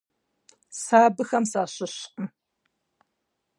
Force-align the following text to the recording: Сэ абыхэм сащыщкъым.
Сэ 0.83 0.97
абыхэм 1.07 1.43
сащыщкъым. 1.51 2.25